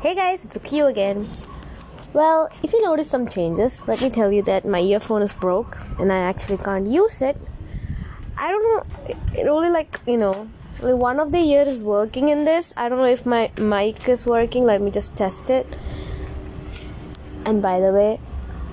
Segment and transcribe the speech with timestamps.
[0.00, 1.28] Hey guys, it's Q again.
[2.12, 5.76] Well, if you notice some changes, let me tell you that my earphone is broke
[5.98, 7.36] and I actually can't use it.
[8.36, 10.48] I don't know, it only like, you know,
[10.80, 12.72] only one of the ears is working in this.
[12.76, 14.64] I don't know if my mic is working.
[14.64, 15.66] Let me just test it.
[17.44, 18.20] And by the way,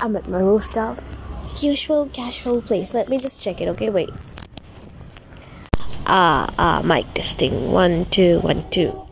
[0.02, 1.02] I'm at my rooftop.
[1.60, 2.94] Usual casual place.
[2.94, 3.90] Let me just check it, okay?
[3.90, 4.12] Wait.
[6.06, 7.72] Ah, ah, mic testing.
[7.72, 9.05] One, two, one, two.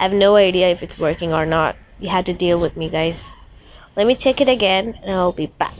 [0.00, 1.76] I have no idea if it's working or not.
[1.98, 3.22] You have to deal with me, guys.
[3.96, 5.74] Let me check it again and I'll be back.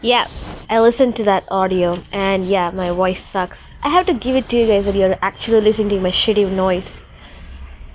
[0.00, 0.28] Yeah,
[0.70, 3.72] I listened to that audio and yeah, my voice sucks.
[3.82, 6.48] I have to give it to you guys that you're actually listening to my shitty
[6.48, 7.00] noise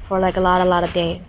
[0.09, 1.21] for like a lot, a lot of days.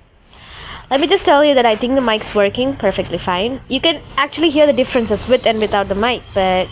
[0.90, 3.60] Let me just tell you that I think the mic's working perfectly fine.
[3.68, 6.66] You can actually hear the differences with and without the mic, but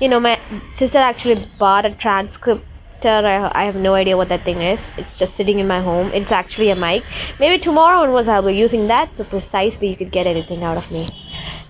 [0.00, 0.40] you know, my
[0.74, 2.66] sister actually bought a transcript
[3.10, 4.80] I have no idea what that thing is.
[4.96, 6.12] It's just sitting in my home.
[6.12, 7.04] It's actually a mic.
[7.38, 10.90] Maybe tomorrow onwards I'll be using that so precisely you could get anything out of
[10.90, 11.06] me.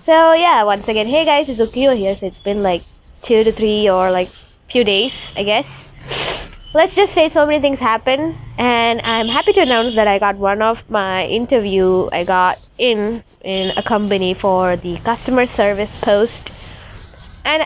[0.03, 2.15] So yeah, once again, hey guys, it's Ukio here.
[2.15, 2.83] So it's been like
[3.23, 4.29] two to three or like
[4.69, 5.89] few days, I guess.
[6.73, 10.35] Let's just say so many things happen, and I'm happy to announce that I got
[10.35, 16.49] one of my interview I got in in a company for the customer service post,
[17.45, 17.65] and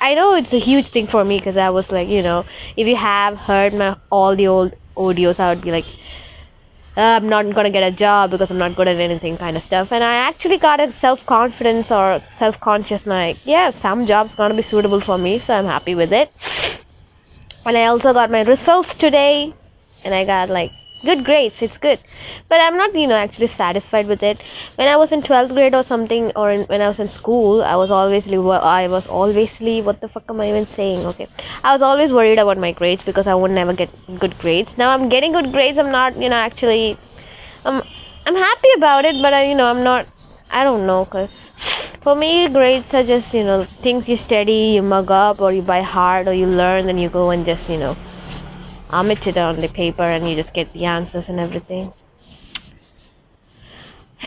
[0.00, 2.44] I know it's a huge thing for me because I was like, you know,
[2.76, 5.86] if you have heard my all the old audios, I would be like,
[6.96, 9.62] uh, I'm not gonna get a job because I'm not good at anything, kind of
[9.62, 9.92] stuff.
[9.92, 14.54] And I actually got a self confidence or self conscious, like, yeah, some job's gonna
[14.54, 16.32] be suitable for me, so I'm happy with it.
[17.66, 19.52] And I also got my results today,
[20.04, 20.72] and I got like
[21.04, 21.98] good grades it's good.
[22.48, 24.42] But i'm not you know actually satisfied with it.
[24.76, 27.62] When i was in 12th grade or something or in, when i was in school
[27.62, 31.28] i was always i was always what the fuck am i even saying okay?
[31.62, 34.76] I was always worried about my grades because i would never get good grades.
[34.78, 36.96] Now i'm getting good grades i'm not you know actually
[37.64, 37.82] i'm
[38.26, 40.06] i'm happy about it but I, you know i'm not
[40.50, 41.50] i don't know because
[42.02, 45.62] for me grades are just you know things you study you mug up or you
[45.62, 47.96] buy hard or you learn then you go and just you know
[48.92, 51.92] omit it on the paper and you just get the answers and everything.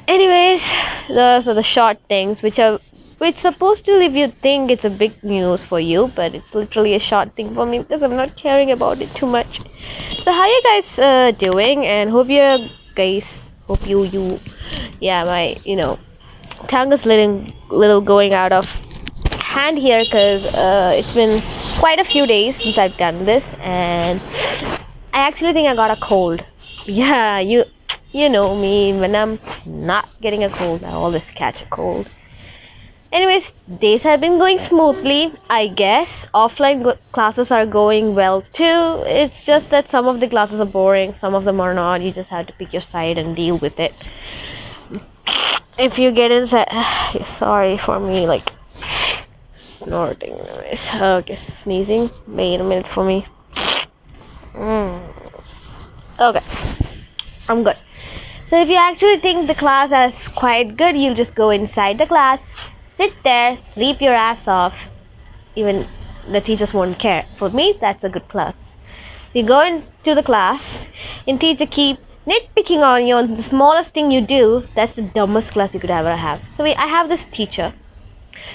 [0.07, 0.61] Anyways
[1.09, 2.79] those are the short things which are
[3.17, 6.95] which supposed to if you think it's a big news for you but it's literally
[6.95, 9.59] a short thing for me because i'm not caring about it too much.
[10.23, 11.85] So how you guys uh, doing?
[11.85, 14.39] And hope you guys hope you you
[14.99, 15.97] yeah my you know
[16.67, 18.65] tongue is little little going out of
[19.39, 21.41] hand here because uh, it's been
[21.81, 24.21] quite a few days since I've done this, and
[25.13, 26.45] I actually think I got a cold.
[26.85, 27.65] Yeah, you
[28.11, 28.93] you know me.
[29.01, 32.07] When I'm not getting a cold, I always catch a cold.
[33.11, 33.51] Anyways,
[33.85, 36.25] days have been going smoothly, I guess.
[36.33, 39.03] Offline classes are going well too.
[39.19, 42.01] It's just that some of the classes are boring, some of them are not.
[42.01, 43.93] You just have to pick your side and deal with it.
[45.77, 46.71] If you get inside,
[47.39, 48.49] sorry for me, like
[49.83, 50.33] snorting.
[50.33, 52.09] Anyways, okay, sneezing.
[52.27, 53.25] Wait a minute for me.
[54.53, 55.01] Mm.
[56.19, 56.43] Okay,
[57.49, 57.77] I'm good.
[58.47, 62.05] So if you actually think the class is quite good, you'll just go inside the
[62.05, 62.49] class,
[62.97, 64.75] sit there, sleep your ass off.
[65.55, 65.87] Even
[66.29, 67.25] the teachers won't care.
[67.37, 68.71] For me, that's a good class.
[69.33, 70.87] You go into the class,
[71.25, 74.67] and teacher keep nitpicking on you on the smallest thing you do.
[74.75, 76.41] That's the dumbest class you could ever have.
[76.53, 77.73] So we, I have this teacher.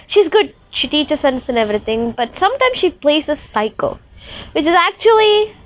[0.06, 3.98] She's good she teaches us and everything, but sometimes she plays a psycho,
[4.52, 5.56] which is actually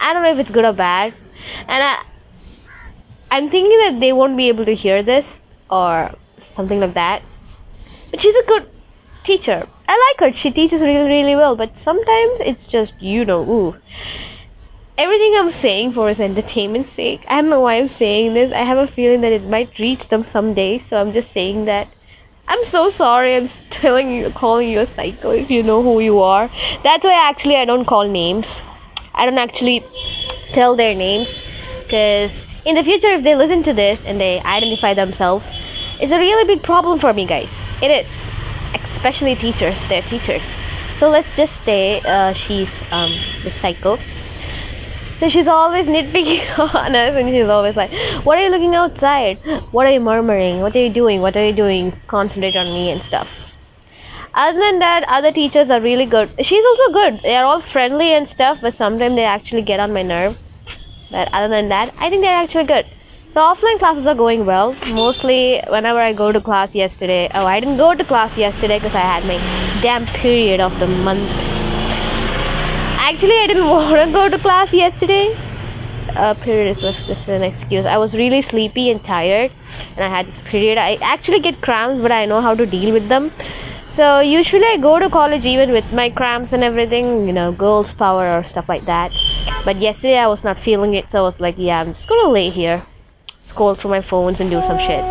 [0.00, 1.14] I don't know if it's good or bad,
[1.68, 2.02] and I
[3.30, 5.40] I'm thinking that they won't be able to hear this
[5.70, 6.10] or
[6.56, 7.22] something like that.
[8.10, 8.68] But she's a good
[9.22, 9.66] teacher.
[9.88, 10.36] I like her.
[10.36, 13.76] She teaches really really well, but sometimes it's just you know ooh.
[14.96, 17.24] Everything I'm saying for is entertainment's sake.
[17.28, 18.52] I don't know why I'm saying this.
[18.52, 21.88] I have a feeling that it might reach them someday, so I'm just saying that
[22.46, 23.36] I'm so sorry.
[23.36, 26.50] I'm telling you, calling you a psycho if you know who you are.
[26.82, 28.46] That's why actually I don't call names.
[29.14, 29.84] I don't actually
[30.52, 31.40] tell their names
[31.82, 35.48] because in the future, if they listen to this and they identify themselves,
[36.00, 37.50] it's a really big problem for me, guys.
[37.82, 38.08] It is,
[38.74, 39.84] especially teachers.
[39.86, 40.44] They're teachers.
[40.98, 43.98] So let's just say uh, she's um, the psycho
[45.16, 47.92] so she's always nitpicking on us and she's always like,
[48.24, 49.38] What are you looking outside?
[49.70, 50.60] What are you murmuring?
[50.60, 51.20] What are you doing?
[51.20, 51.92] What are you doing?
[52.06, 53.28] Concentrate on me and stuff.
[54.34, 56.28] Other than that, other teachers are really good.
[56.40, 57.20] She's also good.
[57.22, 60.36] They are all friendly and stuff, but sometimes they actually get on my nerve.
[61.12, 62.86] But other than that, I think they're actually good.
[63.30, 64.74] So offline classes are going well.
[64.86, 67.30] Mostly whenever I go to class yesterday.
[67.34, 69.38] Oh, I didn't go to class yesterday because I had my
[69.80, 71.30] damn period of the month
[73.06, 75.26] actually i didn't want to go to class yesterday
[76.16, 77.86] uh, period is just an excuse.
[77.86, 79.50] I was really sleepy and tired,
[79.96, 80.78] and I had this period.
[80.78, 83.32] I actually get cramps, but I know how to deal with them.
[83.90, 87.92] So usually I go to college even with my cramps and everything, you know, girls'
[87.92, 89.10] power or stuff like that.
[89.64, 92.30] But yesterday I was not feeling it, so I was like, yeah, I'm just gonna
[92.30, 92.80] lay here,
[93.40, 95.02] scroll through my phones and do some shit.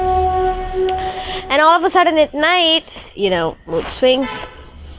[1.51, 4.39] And all of a sudden at night, you know, mood swings.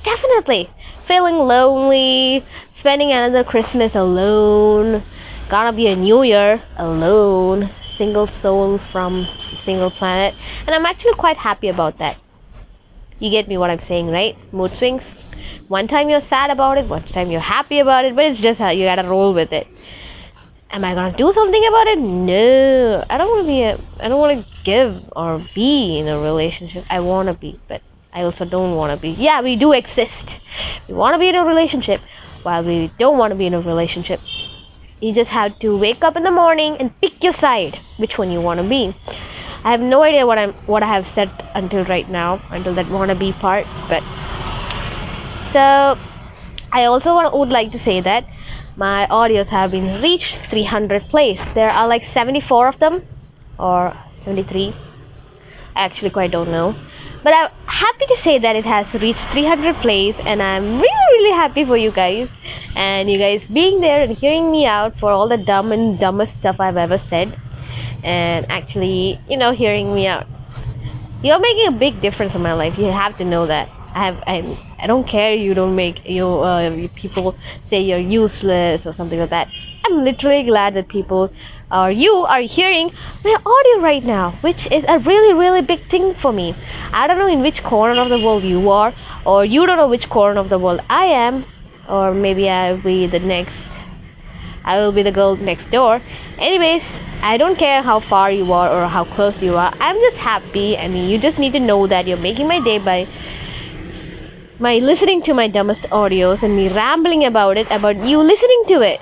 [0.04, 0.68] Definitely
[1.04, 2.44] feeling lonely,
[2.84, 5.02] spending another Christmas alone.
[5.48, 9.26] Gonna be a new year alone, single soul from
[9.56, 10.34] single planet,
[10.66, 12.18] and I'm actually quite happy about that.
[13.20, 14.36] You get me what I'm saying, right?
[14.52, 15.08] Mood swings.
[15.68, 18.60] One time you're sad about it, one time you're happy about it, but it's just
[18.60, 19.66] how you gotta roll with it.
[20.70, 22.00] Am I gonna do something about it?
[22.00, 23.02] No.
[23.08, 26.84] I don't wanna be a I don't wanna give or be in a relationship.
[26.90, 27.80] I wanna be, but
[28.12, 29.08] I also don't wanna be.
[29.08, 30.28] Yeah, we do exist.
[30.86, 32.02] We wanna be in a relationship
[32.44, 34.20] while we don't wanna be in a relationship.
[35.00, 38.30] You just have to wake up in the morning and pick your side, which one
[38.30, 38.94] you wanna be.
[39.64, 42.88] I have no idea what I'm what I have said until right now, until that
[42.88, 43.66] wanna be part.
[43.88, 44.02] But
[45.52, 45.98] so
[46.72, 48.28] I also want, would like to say that
[48.76, 51.40] my audios have been reached 300 plays.
[51.54, 53.02] There are like 74 of them,
[53.58, 54.74] or 73.
[55.76, 56.74] I actually quite don't know.
[57.22, 61.34] But I'm happy to say that it has reached 300 plays, and I'm really, really
[61.34, 62.28] happy for you guys.
[62.76, 66.34] And you guys being there and hearing me out for all the dumb and dumbest
[66.34, 67.38] stuff I've ever said
[68.02, 70.26] and actually, you know, hearing me out.
[71.22, 72.78] You're making a big difference in my life.
[72.78, 73.70] You have to know that.
[73.94, 78.86] I have I, I don't care you don't make you uh, people say you're useless
[78.86, 79.48] or something like that.
[79.84, 81.32] I'm literally glad that people
[81.70, 82.90] or you are hearing
[83.24, 86.54] my audio right now, which is a really really big thing for me.
[86.92, 88.94] I don't know in which corner of the world you are,
[89.24, 91.44] or you don't know which corner of the world I am,
[91.88, 93.66] or maybe I'll be the next
[94.64, 96.00] I will be the girl next door.
[96.38, 96.84] Anyways,
[97.20, 99.74] I don't care how far you are or how close you are.
[99.78, 100.78] I'm just happy.
[100.78, 103.06] I mean, you just need to know that you're making my day by
[104.58, 108.80] my listening to my dumbest audios and me rambling about it, about you listening to
[108.80, 109.00] it.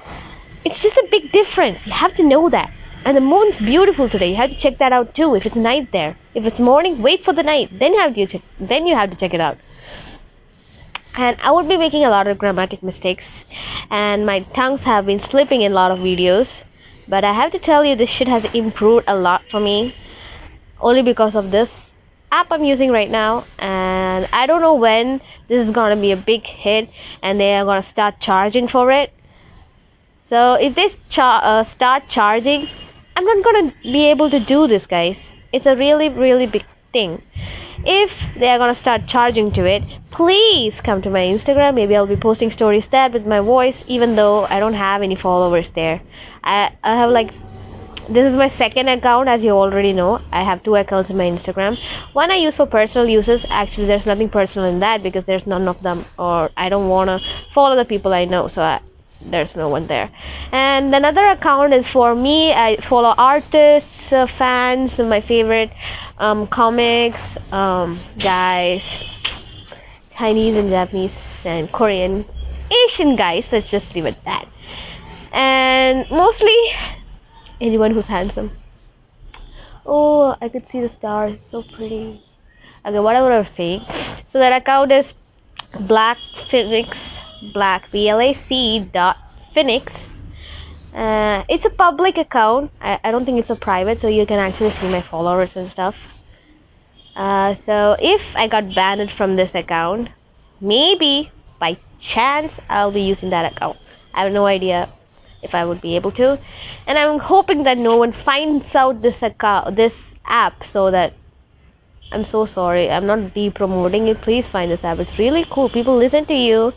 [0.64, 1.86] It's just a big difference.
[1.86, 2.72] You have to know that.
[3.04, 4.30] And the moon's beautiful today.
[4.30, 5.34] You have to check that out too.
[5.34, 7.78] If it's night there, if it's morning, wait for the night.
[7.78, 8.42] Then you have to check.
[8.60, 9.58] Then you have to check it out
[11.16, 13.44] and I would be making a lot of grammatic mistakes,
[13.90, 16.64] and my tongues have been slipping in a lot of videos.
[17.08, 19.94] But I have to tell you, this shit has improved a lot for me,
[20.80, 21.84] only because of this
[22.30, 23.44] app I'm using right now.
[23.58, 26.88] And I don't know when this is gonna be a big hit,
[27.22, 29.12] and they are gonna start charging for it.
[30.22, 32.68] So if they char- uh, start charging,
[33.16, 35.32] I'm not gonna be able to do this, guys.
[35.52, 37.22] It's a really, really big thing.
[37.84, 39.82] If they are gonna start charging to it
[40.12, 41.74] please come to my instagram.
[41.74, 45.16] Maybe i'll be posting stories there with my voice even though i don't have any
[45.16, 46.00] followers there.
[46.44, 47.32] I, I have like
[48.08, 50.20] this is my second account as you already know.
[50.32, 51.78] I have two accounts in my instagram.
[52.12, 53.46] One i use for personal uses.
[53.50, 57.08] Actually there's nothing personal in that because there's none of them or i don't want
[57.08, 58.48] to follow the people i know.
[58.48, 58.80] So I,
[59.26, 60.10] there's no one there.
[60.52, 62.52] And another account is for me.
[62.52, 65.70] I follow artists uh, fans my favorite
[66.18, 68.82] um, comics um, guys
[70.14, 72.24] chinese and japanese and korean
[72.84, 74.46] asian guys let's just leave it that.
[75.32, 76.56] And mostly
[77.60, 78.50] anyone who's handsome.
[79.86, 82.22] Oh i could see the stars so pretty.
[82.84, 83.82] Okay what i was saying.
[84.26, 85.14] So that account is
[85.80, 86.18] black
[86.48, 87.16] phoenix
[87.52, 89.16] black blac dot
[89.54, 90.20] phoenix.
[90.94, 92.70] Uh, it's a public account.
[92.80, 95.68] I, I don't think it's a private so you can actually see my followers and
[95.68, 95.94] stuff.
[97.14, 100.08] Uh, so if i got banned from this account
[100.62, 101.30] maybe
[101.60, 103.76] by chance i'll be using that account.
[104.14, 104.88] I have no idea
[105.42, 106.38] if i would be able to.
[106.86, 111.12] And i'm hoping that no one finds out this account this app so that
[112.12, 112.90] I'm so sorry.
[112.90, 114.20] I'm not de-promoting it.
[114.20, 114.98] Please find this app.
[114.98, 115.68] It's really cool.
[115.68, 116.72] People listen to you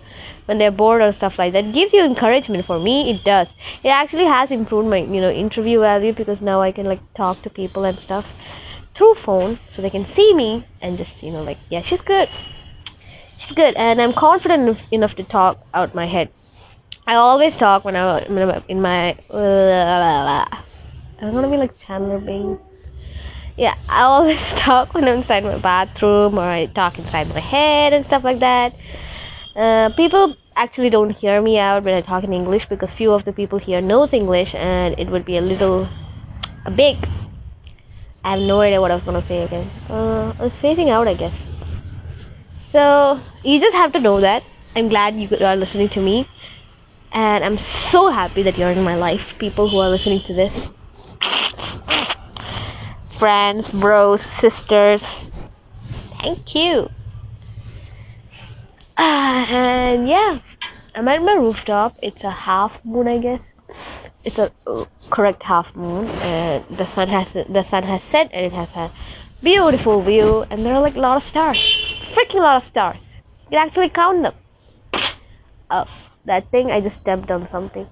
[0.45, 1.65] when they're bored or stuff like that.
[1.65, 2.65] It gives you encouragement.
[2.65, 3.53] For me, it does.
[3.83, 7.41] It actually has improved my, you know, interview value because now I can like talk
[7.41, 8.33] to people and stuff
[8.93, 12.29] through phone, so they can see me and just, you know, like, yeah, she's good.
[13.37, 16.29] She's good, and I'm confident enough to talk out my head.
[17.05, 19.17] I always talk when I'm in my.
[19.29, 20.45] Uh,
[21.21, 22.57] I'm gonna be like Chandler Bing
[23.57, 27.93] yeah, I always talk when I'm inside my bathroom or I talk inside my head
[27.93, 28.75] and stuff like that.
[29.55, 33.23] Uh, people actually don't hear me out when I talk in English because few of
[33.23, 35.87] the people here knows English and it would be a little
[36.65, 36.97] a big.
[38.23, 39.69] I have no idea what I was gonna say again.
[39.89, 41.45] Uh, I was phasing out, I guess.
[42.69, 44.43] So you just have to know that.
[44.75, 46.27] I'm glad you are listening to me,
[47.13, 50.69] and I'm so happy that you're in my life, people who are listening to this.
[53.17, 55.01] Friends, bros, sisters,
[56.19, 56.89] thank you.
[58.97, 60.39] And yeah,
[60.93, 61.95] I'm at my rooftop.
[62.01, 63.51] It's a half moon, I guess.
[64.23, 68.45] It's a uh, correct half moon, and the sun has the sun has set, and
[68.45, 68.91] it has a
[69.43, 71.57] beautiful view, and there are like a lot of stars,
[72.13, 73.13] freaking lot of stars.
[73.51, 74.33] You can actually count them.
[75.69, 75.85] Oh
[76.25, 77.87] that thing I just stepped on something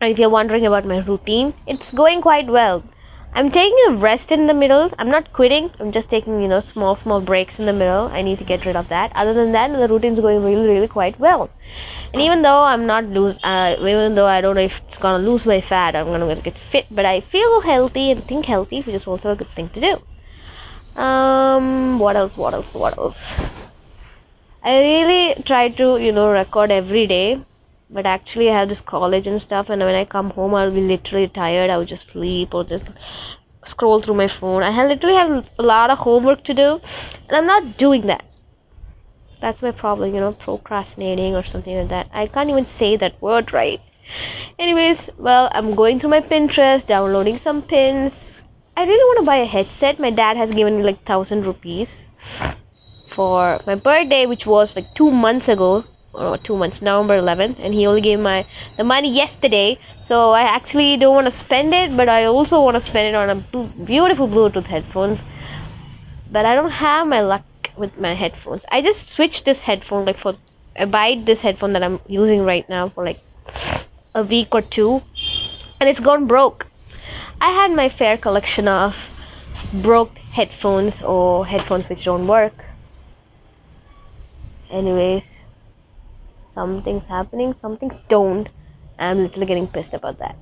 [0.00, 2.82] and if you're wondering about my routine it's going quite well
[3.34, 4.90] I'm taking a rest in the middle.
[4.98, 5.70] I'm not quitting.
[5.80, 8.08] I'm just taking you know small small breaks in the middle.
[8.08, 9.10] I need to get rid of that.
[9.14, 11.48] Other than that the routine's going really really quite well.
[12.12, 15.24] And even though I'm not lose uh, even though I don't know if it's gonna
[15.24, 18.94] lose my fat I'm gonna get fit but I feel healthy and think healthy which
[18.94, 21.00] is also a good thing to do.
[21.00, 23.18] Um what else what else what else?
[24.64, 27.40] I really try to, you know, record every day.
[27.92, 30.80] But actually, I have this college and stuff, and when I come home, I'll be
[30.80, 31.70] literally tired.
[31.70, 32.86] I'll just sleep or just
[33.66, 34.62] scroll through my phone.
[34.62, 36.80] I literally have a lot of homework to do,
[37.28, 38.24] and I'm not doing that.
[39.42, 42.08] That's my problem, you know, procrastinating or something like that.
[42.12, 43.80] I can't even say that word right.
[44.58, 48.40] Anyways, well, I'm going through my Pinterest, downloading some pins.
[48.76, 50.00] I really want to buy a headset.
[50.00, 51.88] My dad has given me like thousand rupees
[53.14, 57.74] for my birthday, which was like two months ago, or two months, November 11th, and
[57.74, 59.78] he only gave my the money yesterday.
[60.06, 63.14] So I actually don't want to spend it, but I also want to spend it
[63.14, 65.22] on a beautiful Bluetooth headphones.
[66.30, 67.44] But I don't have my luck
[67.76, 68.62] with my headphones.
[68.70, 70.36] I just switched this headphone like for
[70.78, 73.20] I buy this headphone that I'm using right now for like
[74.14, 75.02] a week or two,
[75.80, 76.66] and it's gone broke.
[77.40, 78.96] I had my fair collection of
[79.72, 82.52] broke headphones or headphones which don't work
[84.70, 85.31] anyways
[86.54, 88.48] something's happening something's don't
[88.98, 90.36] i'm literally getting pissed about that.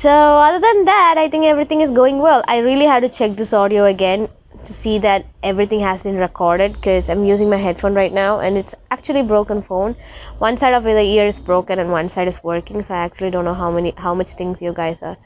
[0.00, 2.42] So other than that i think everything is going well.
[2.46, 4.28] I really had to check this audio again
[4.64, 8.58] to see that everything has been recorded because i'm using my headphone right now and
[8.58, 9.96] it's actually broken phone.
[10.38, 13.30] One side of the ear is broken and one side is working so i actually
[13.30, 15.16] don't know how many how much things you guys are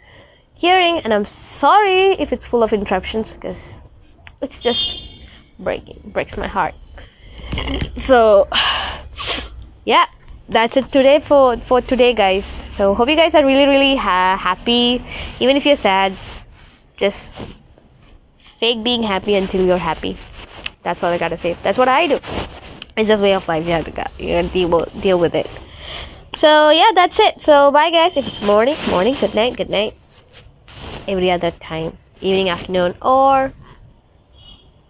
[0.54, 3.74] hearing and i'm sorry if it's full of interruptions because
[4.42, 4.98] it's just
[5.58, 6.74] breaking breaks my heart
[8.02, 8.48] so
[9.84, 10.06] yeah
[10.50, 12.44] that's it today for for today guys.
[12.74, 15.02] So hope you guys are really really ha- happy.
[15.38, 16.12] Even if you're sad
[16.96, 17.30] just
[18.58, 20.16] fake being happy until you're happy.
[20.82, 21.54] That's all i gotta say.
[21.62, 22.18] That's what i do.
[22.96, 23.64] It's just way of life.
[23.64, 25.48] You have to, you have to deal, deal with it.
[26.34, 27.40] So yeah that's it.
[27.40, 28.16] So bye guys.
[28.16, 29.94] If it's morning morning good night good night.
[31.06, 31.96] Every other time.
[32.20, 33.52] Evening afternoon or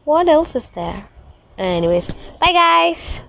[0.04, 1.06] what else is there
[1.60, 2.08] anyways
[2.40, 3.20] bye guys